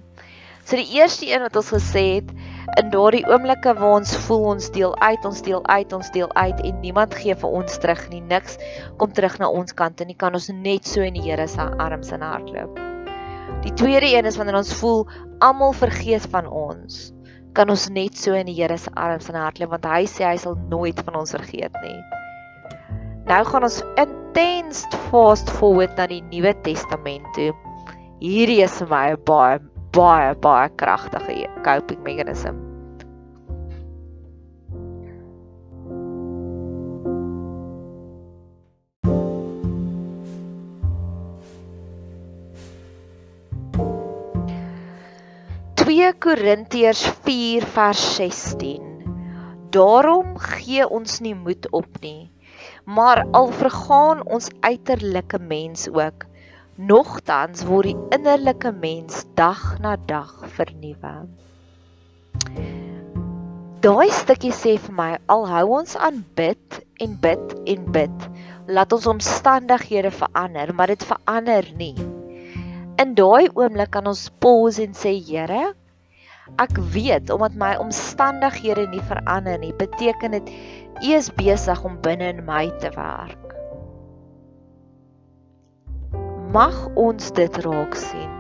So 0.64 0.78
die 0.78 0.94
eerste 0.98 1.26
een 1.26 1.42
wat 1.42 1.56
ons 1.56 1.72
gesê 1.74 2.04
het, 2.22 2.30
in 2.80 2.92
daardie 2.94 3.26
oomblikke 3.28 3.74
waar 3.80 3.98
ons 3.98 4.14
voel 4.28 4.46
ons 4.54 4.70
deel 4.72 4.94
uit, 5.02 5.26
ons 5.26 5.42
deel 5.42 5.66
uit, 5.66 5.94
ons 5.94 6.12
deel 6.12 6.30
uit 6.36 6.62
en 6.62 6.80
niemand 6.86 7.18
gee 7.18 7.36
vir 7.36 7.58
ons 7.62 7.82
terug 7.82 8.06
nie, 8.14 8.22
niks 8.22 8.58
kom 9.02 9.12
terug 9.12 9.40
na 9.42 9.50
ons 9.50 9.74
kant 9.74 10.02
en 10.02 10.08
nie 10.08 10.18
kan 10.18 10.38
ons 10.38 10.50
net 10.54 10.88
so 10.88 11.02
in 11.02 11.18
die 11.18 11.26
Here 11.26 11.48
se 11.48 11.62
arms 11.62 12.14
en 12.14 12.22
hart 12.22 12.50
loop. 12.54 12.91
Die 13.62 13.74
tweede 13.74 14.10
een 14.10 14.26
is 14.26 14.38
wanneer 14.38 14.58
ons 14.58 14.74
voel 14.74 15.04
almal 15.38 15.76
vergeet 15.78 16.26
van 16.34 16.48
ons, 16.50 17.12
kan 17.54 17.70
ons 17.70 17.90
net 17.94 18.18
so 18.18 18.34
in 18.34 18.50
die 18.50 18.56
Here 18.58 18.78
se 18.78 18.90
arms 18.98 19.30
en 19.30 19.38
hart 19.38 19.62
lê 19.62 19.68
want 19.70 19.86
hy 19.86 20.08
sê 20.10 20.26
hy 20.26 20.38
sal 20.42 20.58
nooit 20.72 20.98
van 21.06 21.20
ons 21.22 21.36
vergeet 21.36 21.78
nie. 21.84 22.00
Nou 23.30 23.44
gaan 23.46 23.68
ons 23.68 23.84
intens 24.02 24.88
fast 25.12 25.52
forward 25.60 25.94
na 26.00 26.10
die 26.10 26.24
Nuwe 26.32 26.56
Testament 26.66 27.30
toe. 27.38 27.52
Hierdie 28.24 28.64
is 28.66 28.82
vir 28.82 28.90
my 28.90 29.06
'n 29.14 29.24
baie 29.30 29.62
baie 29.94 30.36
baie 30.36 30.70
kragtige 30.82 31.48
coping 31.64 32.02
mechanism. 32.04 32.71
Korintiërs 46.32 47.02
4 47.26 47.66
vers 47.76 48.02
16. 48.16 48.84
Daarom 49.76 50.38
gee 50.40 50.86
ons 50.88 51.18
nie 51.20 51.34
moed 51.36 51.66
op 51.76 51.98
nie. 52.00 52.30
Maar 52.88 53.26
al 53.36 53.50
vergaan 53.52 54.22
ons 54.24 54.48
uiterlike 54.64 55.42
mens 55.44 55.90
ook, 55.92 56.24
nogtans 56.92 57.66
word 57.68 57.90
die 57.90 58.16
innerlike 58.16 58.72
mens 58.72 59.26
dag 59.36 59.60
na 59.84 59.98
dag 60.08 60.32
vernuwe. 60.56 61.12
Daai 63.84 64.08
stukkie 64.22 64.54
sê 64.56 64.78
vir 64.86 64.96
my 65.02 65.10
al 65.36 65.44
hou 65.52 65.66
ons 65.82 66.00
aan 66.00 66.24
bid 66.40 66.80
en 67.04 67.20
bid 67.28 67.60
en 67.76 67.92
bid, 68.00 68.26
laat 68.72 68.96
ons 68.96 69.12
omstandighede 69.18 70.16
verander, 70.16 70.72
maar 70.72 70.96
dit 70.96 71.06
verander 71.12 71.68
nie. 71.76 71.98
In 73.04 73.18
daai 73.20 73.52
oomblik 73.52 73.92
kan 74.00 74.08
ons 74.08 74.30
pause 74.40 74.80
en 74.88 74.96
sê 74.96 75.18
Here, 75.20 75.74
Ek 76.62 76.74
weet 76.94 77.30
omdat 77.30 77.54
my 77.56 77.76
omstandighede 77.78 78.88
nie 78.90 79.04
verander 79.06 79.60
nie, 79.62 79.74
beteken 79.78 80.34
dit 80.36 80.52
U 81.02 81.14
is 81.16 81.30
besig 81.38 81.84
om 81.86 82.00
binne 82.02 82.32
in 82.34 82.44
my 82.46 82.68
te 82.82 82.90
werk. 82.96 83.56
Mag 86.52 86.76
ons 87.00 87.32
dit 87.38 87.58
raak 87.66 87.96
sien. 87.96 88.34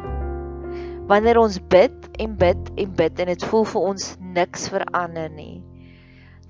Wanneer 1.08 1.39
ons 1.39 1.58
bid 1.72 2.10
en 2.22 2.36
bid 2.38 2.72
en 2.75 2.96
bid 2.96 3.20
en 3.20 3.31
dit 3.31 3.46
voel 3.51 3.65
vir 3.74 3.88
ons 3.93 4.08
niks 4.36 4.67
verander 4.74 5.29
nie. 5.34 5.62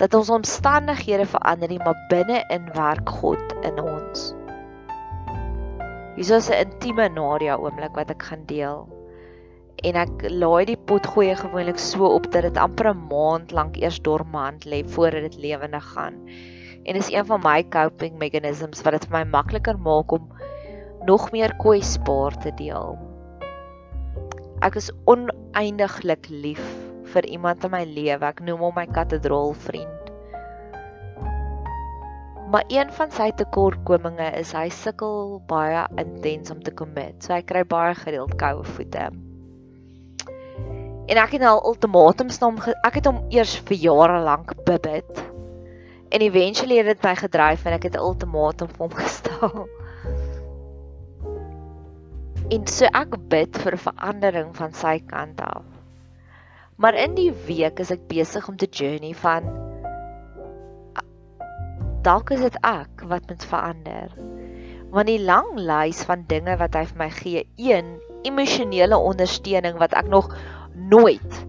Dat 0.02 0.16
ons 0.18 0.32
omstandighede 0.34 1.28
verander 1.30 1.70
nie, 1.70 1.82
maar 1.84 2.00
binne 2.10 2.42
in 2.50 2.72
werk 2.76 3.10
God 3.22 3.54
in 3.68 3.78
ons. 3.80 4.32
Hier 6.16 6.36
is 6.38 6.50
'n 6.50 6.60
intieme 6.66 7.10
Nadia 7.10 7.56
oomblik 7.56 7.96
wat 7.96 8.10
ek 8.10 8.24
gaan 8.24 8.46
deel 8.46 9.01
en 9.88 9.98
ek 9.98 10.26
laai 10.30 10.66
die 10.70 10.78
pot 10.78 11.08
gooi 11.14 11.32
gewoonlik 11.38 11.80
so 11.82 12.06
op 12.14 12.28
dat 12.34 12.46
dit 12.46 12.58
amper 12.62 12.92
'n 12.92 13.06
maand 13.10 13.52
lank 13.52 13.78
eers 13.82 14.02
dormant 14.06 14.66
lê 14.66 14.84
voordat 14.86 15.26
dit 15.30 15.38
lewendig 15.46 15.86
gaan. 15.94 16.20
En 16.86 16.94
dis 16.94 17.12
een 17.14 17.26
van 17.26 17.42
my 17.44 17.64
coping 17.64 18.18
mechanisms 18.18 18.82
wat 18.82 18.94
dit 18.94 19.06
vir 19.06 19.18
my 19.18 19.24
makliker 19.30 19.78
maak 19.78 20.12
om 20.12 20.30
nog 21.06 21.32
meer 21.32 21.56
kwesbaar 21.56 22.38
te 22.42 22.54
deel. 22.58 22.98
Ek 24.62 24.76
is 24.76 24.92
oneindiglik 25.06 26.30
lief 26.30 26.62
vir 27.14 27.26
iemand 27.26 27.64
in 27.64 27.72
my 27.72 27.84
lewe. 27.84 28.26
Ek 28.26 28.40
noem 28.40 28.60
hom 28.60 28.76
my 28.76 28.86
kathedraal 28.86 29.54
vriend. 29.54 29.98
Maar 32.52 32.64
een 32.68 32.92
van 32.92 33.12
sy 33.12 33.32
tekortkominge 33.32 34.30
is 34.38 34.52
hy 34.54 34.70
sukkel 34.70 35.42
baie 35.48 35.88
intens 35.98 36.52
om 36.52 36.62
te 36.62 36.74
commit. 36.74 37.24
So 37.24 37.34
hy 37.34 37.42
kry 37.42 37.64
baie 37.64 37.96
gereeld 37.96 38.38
koue 38.38 38.64
voete 38.64 39.31
en 41.12 41.20
ek 41.20 41.36
het 41.36 41.44
al 41.44 41.60
ultimatums 41.68 42.40
na 42.40 42.48
hom 42.48 42.60
ek 42.88 43.02
het 43.02 43.10
hom 43.10 43.20
eers 43.36 43.58
vir 43.68 43.78
jare 43.84 44.22
lank 44.24 44.54
bebid 44.68 45.24
en 46.12 46.24
eventually 46.24 46.78
het 46.80 46.88
dit 46.92 47.04
my 47.04 47.14
gedryf 47.20 47.66
en 47.66 47.76
ek 47.76 47.90
het 47.90 47.96
'n 47.96 48.06
ultimatum 48.06 48.68
vir 48.68 48.84
hom 48.86 48.96
gestel. 49.04 49.68
En 52.52 52.68
so 52.68 52.86
ek 52.86 53.16
bid 53.32 53.58
vir 53.64 53.78
verandering 53.80 54.56
van 54.56 54.74
sy 54.76 55.00
kant 55.08 55.40
af. 55.42 55.64
Maar 56.76 56.96
in 57.00 57.16
die 57.16 57.32
week 57.48 57.80
is 57.80 57.92
ek 57.92 58.08
besig 58.08 58.48
om 58.48 58.58
te 58.58 58.68
journey 58.68 59.14
van 59.16 59.48
dalk 62.04 62.32
is 62.32 62.42
dit 62.42 62.58
ek 62.66 63.04
wat 63.08 63.28
moet 63.30 63.44
verander. 63.44 64.12
Want 64.92 65.08
die 65.08 65.22
lang 65.24 65.56
lys 65.56 66.04
van 66.04 66.26
dinge 66.28 66.58
wat 66.58 66.76
hy 66.76 66.86
vir 66.86 66.98
my 66.98 67.10
gee 67.10 67.48
een 67.56 68.00
emosionele 68.28 68.98
ondersteuning 68.98 69.78
wat 69.78 69.94
ek 69.94 70.10
nog 70.10 70.28
nooit 70.76 71.46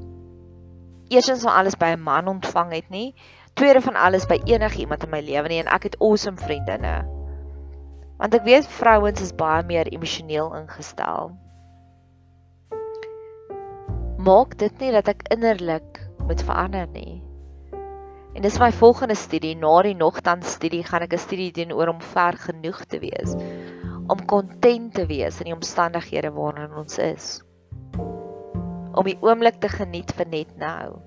eersins 1.12 1.42
van 1.44 1.52
alles 1.52 1.76
by 1.76 1.92
'n 1.92 2.02
man 2.02 2.28
ontvang 2.28 2.72
het 2.72 2.88
nie. 2.88 3.14
Tweede 3.54 3.80
van 3.80 3.96
alles 3.96 4.26
by 4.26 4.40
enigiemand 4.44 5.02
in 5.04 5.10
my 5.10 5.20
lewe 5.20 5.48
nie 5.48 5.58
en 5.60 5.68
ek 5.68 5.82
het 5.82 6.00
awesome 6.00 6.36
vriendinne. 6.36 7.04
Want 8.16 8.34
ek 8.34 8.44
weet 8.44 8.66
vrouens 8.66 9.20
is 9.20 9.34
baie 9.34 9.62
meer 9.64 9.86
emosioneel 9.86 10.54
ingestel. 10.56 11.36
Maak 14.16 14.58
dit 14.58 14.78
nie 14.78 14.92
dat 14.92 15.08
ek 15.08 15.28
innerlik 15.28 16.00
moet 16.26 16.42
verander 16.42 16.86
nie. 16.86 17.22
En 18.34 18.42
dis 18.42 18.58
my 18.58 18.72
volgende 18.72 19.14
studie, 19.14 19.56
na 19.56 19.82
die 19.82 19.94
nogtans 19.94 20.52
studie 20.52 20.84
gaan 20.84 21.02
ek 21.02 21.12
'n 21.12 21.18
studie 21.18 21.52
doen 21.52 21.72
oor 21.72 21.88
om 21.88 22.00
ver 22.00 22.32
genoeg 22.32 22.84
te 22.84 22.98
wees 22.98 23.36
om 24.06 24.24
kontent 24.26 24.94
te 24.94 25.06
wees 25.06 25.38
in 25.40 25.44
die 25.44 25.54
omstandighede 25.54 26.30
waarin 26.30 26.74
ons 26.74 26.98
is 26.98 27.42
om 28.98 29.08
die 29.08 29.18
oomblik 29.24 29.60
te 29.62 29.70
geniet 29.72 30.12
vir 30.16 30.28
net 30.28 30.52
nou. 30.60 31.00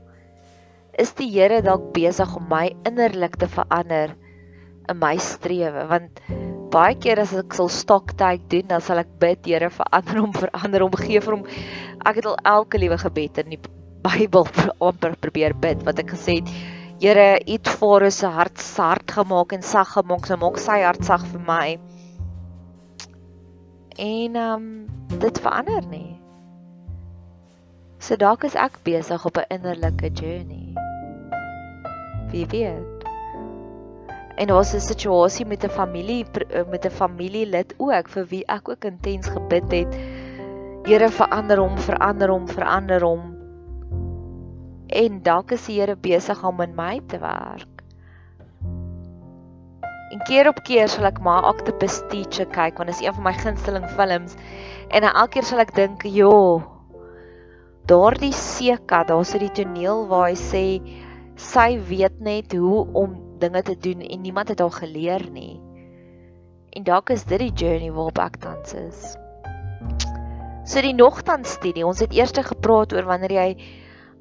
Is 0.97 1.11
die 1.17 1.27
Here 1.27 1.59
dalk 1.63 1.91
besig 1.95 2.31
om 2.37 2.47
my 2.49 2.69
innerlik 2.87 3.35
te 3.41 3.49
verander 3.51 4.15
in 4.89 4.99
my 5.01 5.15
strewe? 5.19 5.85
Want 5.91 6.21
baie 6.71 6.95
keer 6.99 7.21
as 7.23 7.33
ek 7.35 7.55
sal 7.55 7.69
stoktyd 7.71 8.47
doen 8.51 8.69
dan 8.71 8.83
sal 8.83 9.01
ek 9.03 9.11
bid 9.21 9.47
Here 9.47 9.69
verander 9.73 10.21
hom 10.21 10.33
verander 10.35 10.85
hom 10.87 10.97
gee 11.01 11.21
vir 11.23 11.37
hom. 11.37 11.45
Ek 12.05 12.21
het 12.21 12.29
al 12.31 12.39
elke 12.55 12.81
liewe 12.81 12.99
gebed 13.01 13.43
in 13.43 13.57
die 13.57 13.61
Bybel 14.05 14.45
amper 14.85 15.15
probeer 15.17 15.55
bid 15.57 15.81
wat 15.87 15.99
ek 16.03 16.13
gesê 16.13 16.39
het 16.39 16.51
Here 17.01 17.35
het 17.41 17.69
vir 17.79 18.05
ons 18.07 18.19
se 18.21 18.29
hart 18.31 18.61
sard 18.63 19.11
gemaak 19.11 19.55
en 19.57 19.65
sag 19.65 19.95
gemaak 19.97 20.29
so 20.29 20.39
maak 20.39 20.61
sy 20.63 20.79
hart 20.85 21.03
sag 21.03 21.25
vir 21.27 21.41
my. 21.43 21.65
En 23.99 24.37
ehm 24.45 24.69
um, 24.69 25.17
dit 25.19 25.43
verander 25.43 25.83
nie 25.91 26.24
So 28.05 28.13
dalk 28.21 28.43
is 28.45 28.53
ek 28.53 28.75
besig 28.85 29.23
op 29.25 29.37
'n 29.41 29.49
innerlike 29.49 30.09
journey. 30.13 30.77
Wie 32.29 32.45
weet. 32.45 33.05
En 34.37 34.47
daar's 34.47 34.73
'n 34.75 34.79
situasie 34.79 35.45
met 35.45 35.63
'n 35.65 35.69
familie 35.69 36.25
met 36.69 36.85
'n 36.85 36.89
familielid 36.89 37.73
ook 37.77 38.09
vir 38.09 38.25
wie 38.25 38.45
ek 38.45 38.69
ook 38.69 38.85
intens 38.85 39.27
gebid 39.27 39.71
het. 39.71 39.97
Here 40.83 41.09
verander 41.09 41.57
hom, 41.57 41.77
verander 41.77 42.29
hom, 42.29 42.47
verander 42.47 43.01
hom. 43.01 43.35
En 44.87 45.21
dalk 45.23 45.51
is 45.51 45.65
die 45.65 45.79
Here 45.79 45.95
besig 45.95 46.43
om 46.43 46.61
in 46.61 46.75
my 46.75 47.01
te 47.07 47.17
werk. 47.17 47.81
En 50.11 50.21
keer 50.23 50.47
op 50.47 50.63
keer 50.63 50.87
sal 50.87 51.05
ek 51.05 51.19
maar 51.19 51.49
Octopus 51.49 52.01
Teacher 52.09 52.45
kyk 52.45 52.77
want 52.77 52.89
dit 52.89 53.01
is 53.01 53.07
een 53.07 53.13
van 53.13 53.23
my 53.23 53.33
gunsteling 53.33 53.89
films 53.89 54.35
en 54.89 55.03
elke 55.03 55.29
keer 55.29 55.43
sal 55.43 55.59
ek 55.59 55.73
dink, 55.75 56.03
"Joh, 56.03 56.74
daardie 57.85 58.33
seekat, 58.33 59.07
daar's 59.07 59.35
'n 59.35 59.49
toneel 59.53 60.07
waar 60.07 60.29
hy 60.29 60.35
sê 60.35 60.65
sy 61.35 61.79
weet 61.89 62.19
net 62.19 62.53
hoe 62.53 62.87
om 62.93 63.37
dinge 63.39 63.61
te 63.61 63.75
doen 63.77 64.01
en 64.01 64.21
niemand 64.21 64.49
het 64.49 64.59
haar 64.59 64.71
geleer 64.71 65.29
nie. 65.31 65.59
En 66.71 66.83
dalk 66.83 67.09
is 67.09 67.23
dit 67.23 67.39
die 67.39 67.53
journey 67.53 67.91
waarop 67.91 68.19
ek 68.19 68.37
tans 68.37 68.73
is. 68.73 69.17
So 70.65 70.81
die 70.81 70.95
nogtans 70.95 71.51
studie, 71.59 71.85
ons 71.85 71.99
het 71.99 72.13
eers 72.13 72.33
gepraat 72.33 72.93
oor 72.93 73.05
wanneer 73.05 73.31
jy 73.31 73.49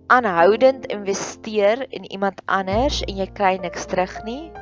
aanhoudend 0.06 0.87
investeer 0.87 1.87
in 1.90 2.04
iemand 2.12 2.42
anders 2.44 3.00
en 3.02 3.16
jy 3.16 3.26
kry 3.33 3.56
niks 3.62 3.87
terug 3.87 4.25
nie. 4.25 4.52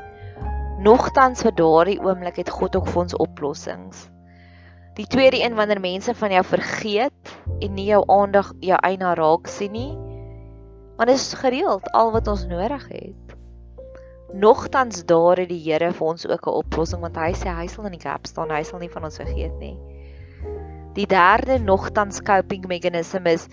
Nogtans 0.78 1.42
vir 1.42 1.52
daardie 1.58 1.98
oomblik 1.98 2.36
het 2.36 2.50
God 2.50 2.76
ook 2.76 2.86
vir 2.86 3.02
ons 3.02 3.16
oplossings. 3.16 4.11
Die 4.92 5.06
tweede 5.06 5.40
een 5.40 5.54
wanneer 5.54 5.80
mense 5.80 6.14
van 6.14 6.30
jou 6.30 6.44
vergeet 6.44 7.30
en 7.64 7.74
nie 7.74 7.86
jou 7.88 8.02
aandag 8.12 8.50
jou 8.60 8.76
eina 8.84 9.14
raak 9.16 9.48
sien 9.48 9.72
nie. 9.72 9.92
Want 10.98 11.08
dit 11.08 11.16
is 11.16 11.32
gereeld 11.40 11.88
al 11.96 12.12
wat 12.12 12.28
ons 12.28 12.44
nodig 12.46 12.84
het. 12.88 13.32
Nogtans 14.32 15.04
daar 15.08 15.40
het 15.40 15.48
die 15.48 15.62
Here 15.64 15.92
vir 15.92 16.06
ons 16.06 16.28
ook 16.28 16.46
'n 16.46 16.58
oplossing 16.60 17.00
want 17.00 17.16
hy 17.16 17.32
sê 17.32 17.48
hy 17.48 17.66
sal 17.66 17.88
in 17.88 17.96
die 17.96 18.04
gap 18.04 18.26
staan, 18.26 18.50
hy 18.50 18.62
sal 18.62 18.78
nie 18.78 18.92
van 18.92 19.04
ons 19.04 19.16
vergeet 19.16 19.58
nie. 19.58 19.76
Die 20.94 21.06
derde 21.06 21.58
nogtans 21.58 22.20
coping 22.20 22.66
mechanism 22.66 23.26
is 23.26 23.48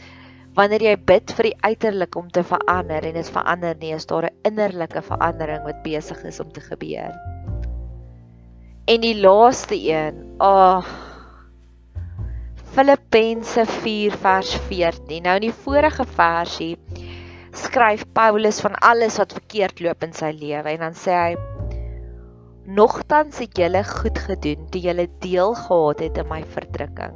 wanneer 0.56 0.82
jy 0.82 0.96
bid 0.98 1.32
vir 1.32 1.44
die 1.44 1.58
uiterlik 1.62 2.16
om 2.16 2.30
te 2.30 2.44
verander 2.44 3.06
en 3.06 3.14
dit 3.14 3.30
verander 3.30 3.76
nie, 3.80 3.94
is 3.94 4.06
daar 4.06 4.26
'n 4.26 4.36
innerlike 4.44 5.02
verandering 5.02 5.64
wat 5.64 5.84
besig 5.84 6.24
is 6.24 6.40
om 6.40 6.52
te 6.52 6.62
gebeur. 6.62 7.16
En 8.86 9.02
die 9.02 9.22
laaste 9.22 9.76
een, 9.76 10.36
ag 10.38 10.84
oh, 10.84 11.09
Filippense 12.74 13.66
4 13.66 14.18
vers 14.22 14.56
14. 14.70 15.24
Nou 15.26 15.36
in 15.40 15.48
die 15.48 15.56
vorige 15.66 16.06
versie 16.06 16.76
skryf 17.58 18.06
Paulus 18.14 18.60
van 18.62 18.76
alles 18.86 19.18
wat 19.18 19.34
verkeerd 19.34 19.82
loop 19.82 20.06
in 20.06 20.14
sy 20.14 20.30
lewe 20.38 20.76
en 20.76 20.86
dan 20.86 20.98
sê 20.98 21.16
hy 21.18 21.32
Nogtans 22.70 23.40
het 23.42 23.58
julle 23.58 23.82
goed 23.88 24.20
gedoen 24.22 24.68
toe 24.70 24.82
julle 24.84 25.08
deel 25.24 25.56
gehad 25.58 26.04
het 26.06 26.20
in 26.22 26.28
my 26.30 26.44
verdrukking. 26.54 27.16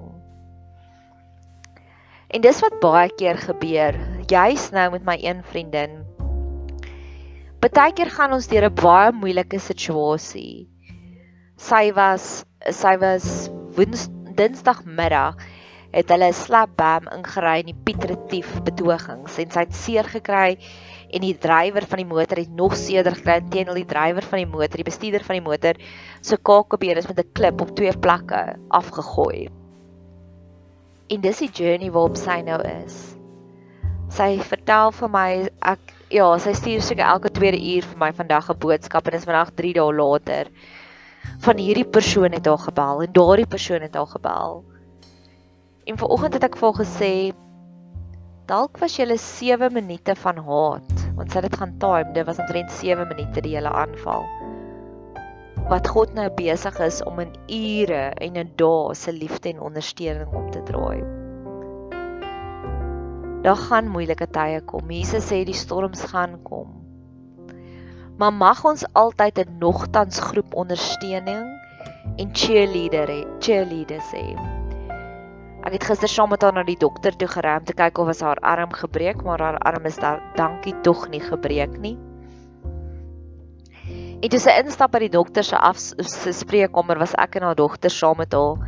En 2.33 2.41
dis 2.41 2.62
wat 2.65 2.79
baie 2.81 3.12
keer 3.13 3.38
gebeur, 3.38 4.00
juis 4.25 4.72
nou 4.74 4.88
met 4.95 5.05
my 5.05 5.17
een 5.22 5.43
vriendin. 5.45 6.00
Partykeer 7.62 8.10
gaan 8.15 8.33
ons 8.33 8.50
deur 8.50 8.65
'n 8.72 8.79
baie 8.81 9.13
moeilike 9.13 9.60
situasie. 9.62 10.65
Sy 11.55 11.93
was 11.93 12.45
sy 12.72 12.98
was 12.98 13.51
Dinsdagmiddag 14.38 15.38
het 15.94 16.10
hulle 16.10 16.28
'n 16.32 16.34
slap 16.34 16.72
bam 16.75 17.08
ingery 17.13 17.60
in 17.60 17.70
die 17.70 17.82
Piet 17.86 18.04
Retief 18.10 18.50
betogings 18.66 19.38
en 19.38 19.52
sy 19.52 19.60
het 19.60 19.75
seer 19.78 20.08
gekry 20.10 20.58
en 21.13 21.22
die 21.22 21.38
drywer 21.38 21.86
van 21.86 22.02
die 22.02 22.10
motor 22.10 22.38
het 22.42 22.56
nog 22.58 22.75
seerder 22.75 23.16
gekry 23.16 23.40
teenoor 23.50 23.78
die 23.78 23.86
drywer 23.86 24.25
van 24.25 24.42
die 24.42 24.50
motor, 24.50 24.78
die 24.82 24.90
bestuurder 24.90 25.24
van 25.24 25.38
die 25.38 25.46
motor 25.46 25.78
se 26.22 26.38
kakebeen 26.38 26.98
is 26.98 27.08
met 27.08 27.20
'n 27.20 27.32
klip 27.34 27.62
op 27.62 27.75
twee 27.75 27.98
plekke 27.98 28.58
afgegooi. 28.70 29.50
En 31.10 31.22
dis 31.22 31.38
die 31.38 31.52
journey 31.54 31.92
waarop 31.92 32.18
sy 32.18 32.42
nou 32.42 32.62
is. 32.62 33.16
Sy 34.10 34.40
vertel 34.40 34.92
vir 34.92 35.10
my 35.10 35.50
ek 35.62 35.94
ja, 36.10 36.38
sy 36.38 36.54
stuur 36.54 36.82
seker 36.82 37.06
elke 37.06 37.30
tweede 37.30 37.58
uur 37.58 37.84
vir 37.84 38.00
my 38.00 38.12
vandag 38.12 38.50
'n 38.50 38.58
boodskap 38.58 39.08
en 39.08 39.13
is 39.13 39.25
vandag 39.25 39.54
3 39.54 39.74
dae 39.74 39.94
later 39.94 40.50
van 41.46 41.58
hierdie 41.58 41.88
persoon 41.88 42.32
het 42.32 42.46
haar 42.46 42.63
gebel 42.65 43.01
en 43.01 43.13
daardie 43.13 43.48
persoon 43.48 43.82
het 43.82 43.96
haar 43.96 44.08
gebel. 44.08 44.63
En 45.84 45.98
vanoggend 45.98 46.34
het 46.34 46.44
ek 46.44 46.58
vir 46.60 46.70
haar 46.70 46.86
gesê 46.86 47.13
dalk 48.46 48.80
was 48.80 48.98
jy 49.00 49.18
7 49.18 49.74
minute 49.74 50.15
van 50.15 50.38
haat 50.38 51.03
want 51.15 51.32
sy 51.32 51.39
het 51.39 51.51
dit 51.51 51.60
gaan 51.60 51.77
time 51.80 52.12
dit 52.13 52.25
was 52.25 52.39
omtrent 52.39 52.72
7 52.72 53.08
minute 53.08 53.42
die 53.42 53.56
hele 53.56 53.72
aanval 53.72 54.27
wat 55.70 55.88
God 55.88 56.13
nou 56.13 56.27
besig 56.36 56.80
is 56.84 57.00
om 57.08 57.20
in 57.24 57.32
ure 57.48 58.12
en 58.20 58.36
in 58.36 58.51
dae 58.60 58.96
se 58.96 59.13
liefde 59.15 59.53
en 59.53 59.62
ondersteuning 59.63 60.34
om 60.36 60.50
te 60.51 60.63
draai. 60.68 61.03
Daar 63.44 63.60
gaan 63.60 63.92
moeilike 63.92 64.27
tye 64.32 64.62
kom. 64.68 64.92
Jesus 64.92 65.30
sê 65.32 65.44
die 65.48 65.56
storms 65.56 66.03
gaan 66.12 66.42
kom. 66.44 66.83
Maar 68.17 68.34
mag 68.34 68.65
ons 68.65 68.86
altyd 68.93 69.39
'n 69.39 69.58
nogtans 69.60 70.20
groep 70.20 70.53
ondersteuning 70.53 71.46
en 72.15 72.29
cheerleader 72.32 73.08
hê, 73.08 73.22
cheerleaders 73.39 74.12
hê. 74.12 74.38
Ek 75.63 75.77
het 75.77 75.84
gister 75.84 76.10
saam 76.12 76.29
met 76.29 76.41
haar 76.41 76.53
na 76.53 76.63
die 76.67 76.77
dokter 76.77 77.15
toe 77.15 77.27
gery 77.27 77.55
om 77.58 77.63
te 77.63 77.74
kyk 77.74 77.98
of 77.98 78.20
haar 78.20 78.39
arm 78.43 78.72
gebreek, 78.72 79.24
maar 79.24 79.39
haar 79.39 79.58
arm 79.58 79.86
is 79.86 79.96
daar 79.96 80.20
dankie 80.36 80.75
tog 80.82 81.08
nie 81.10 81.22
gebreek 81.24 81.77
nie. 81.79 81.98
En 84.24 84.29
toe 84.29 84.39
sy 84.39 84.51
instap 84.60 84.91
by 84.91 85.00
die 85.00 85.12
dokter 85.12 85.43
se 85.43 85.58
af 85.58 85.79
se 85.79 86.32
spreekkamer, 86.32 87.00
was 87.00 87.15
ek 87.20 87.36
en 87.36 87.48
haar 87.48 87.55
dogter 87.55 87.91
saam 87.91 88.17
met 88.17 88.34
haar. 88.34 88.60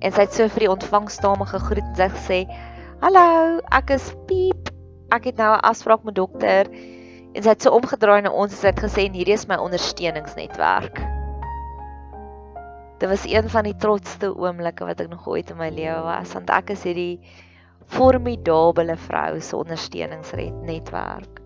En 0.00 0.12
sy 0.12 0.20
het 0.20 0.34
so 0.34 0.48
vir 0.48 0.60
die 0.60 0.70
ontvangsdame 0.70 1.46
gegroet 1.46 1.84
en 1.84 1.96
sy 1.98 2.08
gesê: 2.14 2.40
"Hallo, 3.02 3.60
ek 3.70 3.90
is 3.90 4.14
Piep. 4.26 4.70
Ek 5.10 5.24
het 5.24 5.36
nou 5.36 5.52
'n 5.56 5.60
afspraak 5.60 6.04
met 6.04 6.14
dokter." 6.14 6.66
En 7.30 7.42
sy 7.42 7.52
het 7.52 7.62
so 7.62 7.74
omgedraai 7.76 8.24
na 8.26 8.32
ons 8.34 8.52
en 8.54 8.58
sy 8.58 8.72
het 8.72 8.80
gesê: 8.82 9.06
"Hierdie 9.06 9.36
is 9.36 9.46
my 9.46 9.58
ondersteuningsnetwerk." 9.62 10.98
Dit 13.00 13.08
was 13.08 13.24
een 13.24 13.48
van 13.48 13.64
die 13.64 13.76
trotsste 13.80 14.32
oomblikke 14.36 14.84
wat 14.84 15.00
ek 15.00 15.08
nog 15.08 15.28
ooit 15.28 15.50
in 15.50 15.56
my 15.56 15.70
lewe 15.72 16.02
was, 16.04 16.34
want 16.36 16.50
ek 16.50 16.74
is 16.74 16.82
hierdie 16.84 17.20
formidable 17.90 18.96
vrou 19.06 19.40
se 19.40 19.56
ondersteuningsnetwerk. 19.56 21.40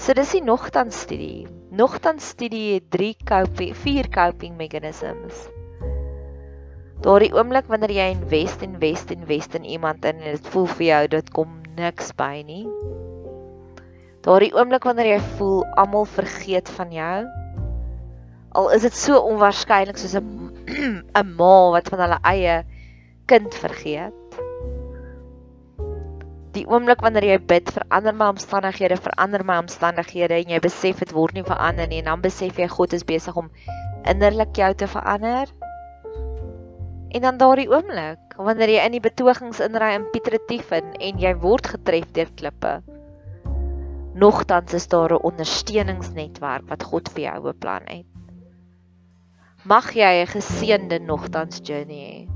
So 0.00 0.12
dis 0.16 0.30
die 0.32 0.42
nogtans 0.44 1.00
studie. 1.06 1.46
Nogtans 1.70 2.28
studie 2.34 2.74
het 2.74 2.90
3 2.90 3.16
coping, 3.24 3.74
4 3.76 4.08
coping 4.10 4.56
mechanisms. 4.56 5.46
Daardie 7.00 7.32
oomblik 7.32 7.68
wanneer 7.72 7.92
jy 7.96 8.08
invest 8.14 8.64
en 8.64 8.74
invest 8.74 9.12
en 9.14 9.22
invest 9.22 9.54
in 9.56 9.64
iemand 9.64 10.04
en 10.04 10.18
dit 10.24 10.48
voel 10.52 10.66
vir 10.76 10.86
jou 10.86 11.02
dit 11.16 11.30
kom 11.36 11.60
niks 11.76 12.12
by 12.16 12.42
nie. 12.44 12.66
Daardie 14.24 14.52
oomblik 14.54 14.84
wanneer 14.84 15.14
jy 15.16 15.20
voel 15.36 15.62
almal 15.80 16.04
vergeet 16.04 16.68
van 16.78 16.92
jou 16.92 17.20
al 18.50 18.70
is 18.74 18.82
dit 18.82 18.94
so 18.96 19.18
onwaarskynlik 19.30 19.98
soos 20.00 20.16
'n 20.18 20.26
'n 21.20 21.28
ma 21.38 21.70
wat 21.74 21.90
van 21.92 22.02
hulle 22.04 22.18
eie 22.32 22.56
kind 23.30 23.54
vergeet. 23.54 24.38
Die 26.50 26.66
oomblik 26.66 27.00
wanneer 27.06 27.24
jy 27.24 27.38
bid 27.38 27.70
vir 27.70 27.84
ander 27.88 28.14
my 28.14 28.26
omstandighede, 28.34 28.96
vir 28.96 29.14
ander 29.24 29.44
my 29.46 29.60
omstandighede 29.62 30.34
en 30.34 30.50
jy 30.50 30.58
besef 30.58 30.98
dit 30.98 31.12
word 31.14 31.34
nie 31.34 31.46
verander 31.46 31.86
nie 31.86 32.02
en 32.02 32.10
dan 32.10 32.20
besef 32.26 32.58
jy 32.58 32.66
God 32.66 32.92
is 32.92 33.06
besig 33.06 33.36
om 33.36 33.50
innerlik 34.02 34.56
jou 34.58 34.74
te 34.74 34.90
verander. 34.90 35.46
En 37.14 37.22
dan 37.22 37.38
daardie 37.38 37.70
oomblik 37.70 38.34
wanneer 38.36 38.68
jy 38.68 38.86
in 38.86 38.98
die 38.98 39.06
betogings 39.06 39.60
inry 39.62 39.94
in 39.94 40.10
Pietretief 40.10 40.72
en 40.74 41.22
jy 41.22 41.34
word 41.38 41.70
getref 41.70 42.10
deur 42.18 42.34
klippe. 42.34 42.80
Nogtans 44.14 44.72
is 44.74 44.88
daar 44.88 45.12
'n 45.12 45.22
ondersteuningsnetwerk 45.22 46.68
wat 46.68 46.82
God 46.82 47.08
vir 47.08 47.22
jou 47.22 47.40
beplan 47.42 47.86
het. 47.86 48.06
Mag 49.64 49.92
jy 49.94 50.22
'n 50.22 50.26
geseënde 50.26 50.98
nogtans 50.98 51.60
journey 51.62 52.02
hê. 52.10 52.29